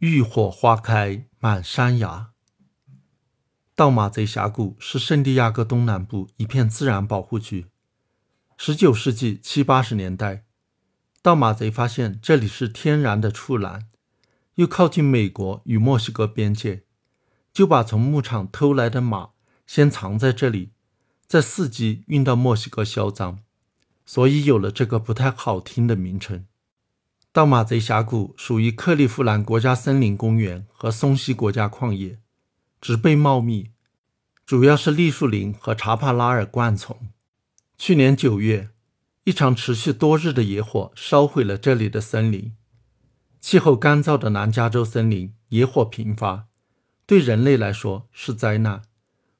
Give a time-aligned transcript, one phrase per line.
[0.00, 2.30] 浴火花开满山崖。
[3.74, 7.66] 盗马贼峡谷是圣地亚哥东南部一片自然保护区。
[8.56, 10.46] 十九世纪七八十年代，
[11.20, 13.88] 盗马贼发现这里是天然的畜栏，
[14.54, 16.84] 又靠近美国与墨西哥边界，
[17.52, 19.32] 就把从牧场偷来的马
[19.66, 20.72] 先藏在这里，
[21.26, 23.40] 再伺机运到墨西哥销赃，
[24.06, 26.46] 所以有了这个不太好听的名称。
[27.32, 32.18] 盗马贼峡谷属于克利夫兰国家森林公园和松溪国家矿业，
[32.80, 33.70] 植被茂密，
[34.44, 37.10] 主要是栗树林和查帕拉尔灌丛。
[37.78, 38.70] 去年九月，
[39.22, 42.52] 一场持续多日的野火烧毁了这里的森林。
[43.40, 46.48] 气候干燥的南加州森林野火频发，
[47.06, 48.82] 对人类来说是灾难，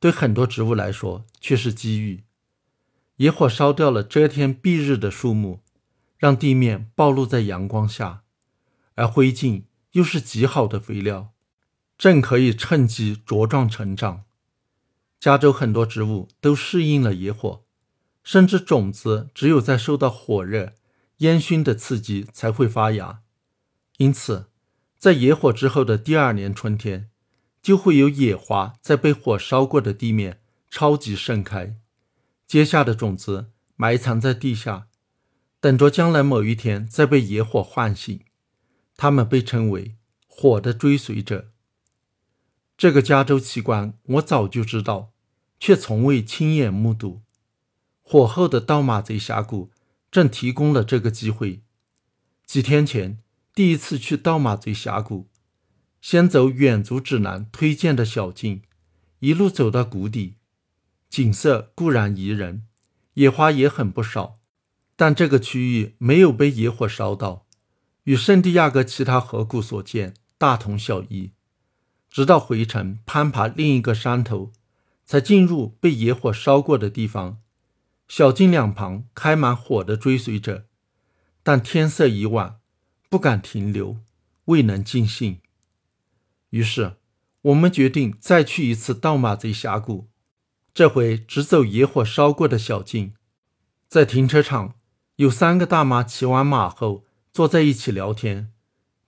[0.00, 2.24] 对很多植物来说却是机遇。
[3.16, 5.60] 野火烧掉了遮天蔽日的树木，
[6.16, 8.22] 让地面暴露在阳光下，
[8.94, 11.32] 而灰烬又是极好的肥料，
[11.98, 14.24] 正可以趁机茁壮成长。
[15.20, 17.64] 加州很多植物都适应了野火。
[18.24, 20.72] 甚至种子只有在受到火热、
[21.18, 23.20] 烟熏的刺激才会发芽，
[23.98, 24.46] 因此，
[24.96, 27.10] 在野火之后的第二年春天，
[27.60, 31.76] 就会有野花在被火烧过的地面超级盛开，
[32.46, 34.86] 结下的种子埋藏在地下，
[35.64, 38.20] 等着将来某一天再被野火唤醒。
[38.98, 39.96] 他们被称为
[40.28, 41.52] “火的追随者”。
[42.76, 45.14] 这个加州奇观我早就知道，
[45.58, 47.22] 却从未亲眼目睹。
[48.02, 49.70] 火后的盗马贼峡谷
[50.10, 51.62] 正提供了这个机会。
[52.44, 53.20] 几天前，
[53.54, 55.30] 第一次去盗马贼峡谷，
[56.02, 58.60] 先走远足指南推荐的小径，
[59.20, 60.36] 一路走到谷底，
[61.08, 62.66] 景色固然宜人，
[63.14, 64.36] 野花也很不少，
[64.96, 67.46] 但这个区域没有被野火烧到，
[68.04, 71.32] 与圣地亚哥其他河谷所见大同小异。
[72.10, 74.52] 直到回程攀爬另一个山头，
[75.04, 77.40] 才进入被野火烧过的地方。
[78.06, 80.66] 小径两旁开满火的追随者，
[81.42, 82.60] 但天色已晚，
[83.08, 83.96] 不敢停留，
[84.44, 85.40] 未能尽兴。
[86.50, 86.98] 于是，
[87.42, 90.08] 我们决定再去一次盗马贼峡谷，
[90.72, 93.14] 这回只走野火烧过的小径。
[93.88, 94.74] 在停车场，
[95.16, 98.52] 有三个大妈骑完马后坐在一起聊天，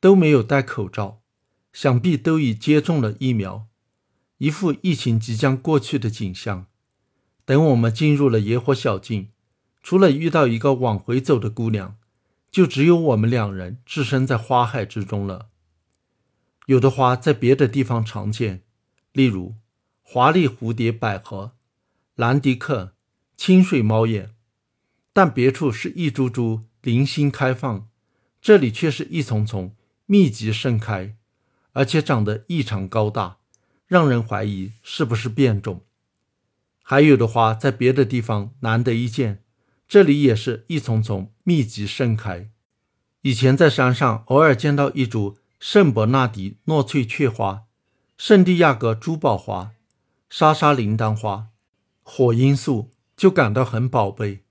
[0.00, 1.20] 都没有戴口罩，
[1.72, 3.66] 想必都已接种了疫苗，
[4.38, 6.66] 一副疫情即将过去的景象。
[7.44, 9.28] 等我们进入了野火小径，
[9.80, 11.96] 除了遇到一个往回走的姑娘，
[12.50, 15.50] 就只有我们两人置身在花海之中了。
[16.66, 18.62] 有的花在别的地方常见，
[19.12, 19.54] 例如
[20.02, 21.52] 华丽蝴蝶百合、
[22.16, 22.94] 兰迪克、
[23.36, 24.34] 清水猫眼，
[25.12, 27.88] 但别处是一株株零星开放，
[28.40, 29.74] 这里却是一丛丛
[30.06, 31.14] 密集盛开，
[31.72, 33.38] 而且长得异常高大，
[33.86, 35.82] 让人怀疑是不是变种。
[36.82, 39.42] 还有的花在别的地方难得一见，
[39.86, 42.50] 这里也是一丛丛密集盛开。
[43.20, 47.64] 以前在山上偶尔见到一株圣伯纳迪诺翠雀花、
[48.18, 49.72] 圣地亚哥珠宝花、
[50.28, 51.48] 莎莎铃铛花、
[52.02, 54.42] 火罂粟，就感到很宝贝。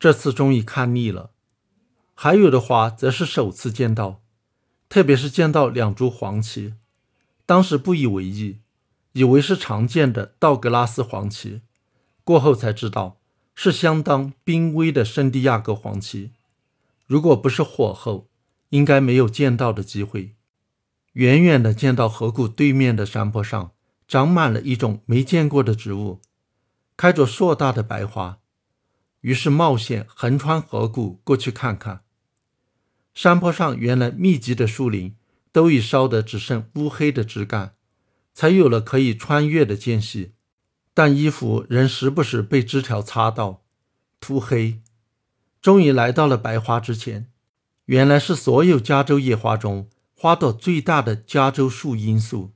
[0.00, 1.30] 这次终于看腻了。
[2.14, 4.22] 还有的花则是首次见到，
[4.88, 6.74] 特别是见到两株黄芪，
[7.44, 8.60] 当时不以为意，
[9.12, 11.60] 以为是常见的道格拉斯黄芪。
[12.24, 13.18] 过后才知道
[13.54, 16.30] 是相当濒危的圣地亚哥黄芪，
[17.06, 18.28] 如果不是火候，
[18.70, 20.34] 应该没有见到的机会。
[21.12, 23.72] 远远的见到河谷对面的山坡上
[24.08, 26.20] 长满了一种没见过的植物，
[26.96, 28.38] 开着硕大的白花，
[29.20, 32.02] 于是冒险横穿河谷过去看看。
[33.12, 35.16] 山坡上原来密集的树林
[35.52, 37.74] 都已烧得只剩乌黑的枝干，
[38.32, 40.32] 才有了可以穿越的间隙。
[40.94, 43.62] 但衣服仍时不时被枝条擦到，
[44.20, 44.80] 涂黑。
[45.60, 47.30] 终于来到了白花之前，
[47.86, 52.52] 原来是所有加州野花中花朵最大的加州树罂粟，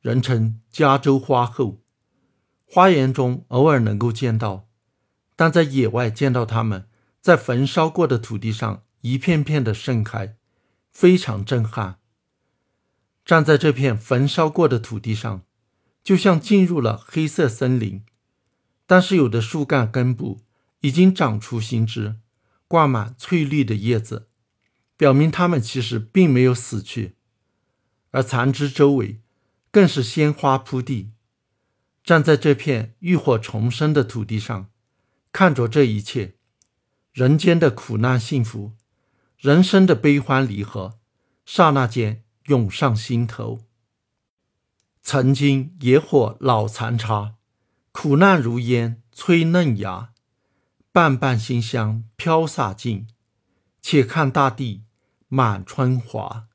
[0.00, 1.80] 人称加州花后。
[2.64, 4.68] 花园中偶尔能够见到，
[5.40, 6.86] 但在野外见到它们
[7.22, 10.36] 在焚烧过的土地上一片片的盛开，
[10.90, 11.98] 非常震撼。
[13.24, 15.42] 站在这片焚烧过的土地上。
[16.02, 18.04] 就像进入了黑色森林，
[18.86, 20.40] 但是有的树干根部
[20.80, 22.16] 已经长出新枝，
[22.66, 24.28] 挂满翠绿的叶子，
[24.96, 27.16] 表明它们其实并没有死去。
[28.10, 29.20] 而残枝周围
[29.70, 31.12] 更是鲜花铺地。
[32.02, 34.69] 站在这片浴火重生的土地上，
[35.32, 36.34] 看着这一切，
[37.12, 38.72] 人间的苦难幸福，
[39.38, 40.98] 人生的悲欢离合，
[41.44, 43.60] 刹那间涌上心头。
[45.02, 47.36] 曾经野火老残茶，
[47.92, 50.12] 苦难如烟催嫩芽，
[50.92, 53.08] 瓣瓣馨香飘洒尽。
[53.82, 54.84] 且看大地
[55.28, 56.49] 满春华。